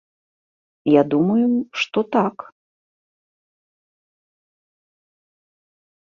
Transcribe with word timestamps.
Я 0.91 1.01
думаю, 1.11 1.49
што 1.81 1.99
так. 2.15 2.35